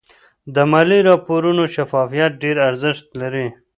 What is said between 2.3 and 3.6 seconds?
ډېر ارزښت لري.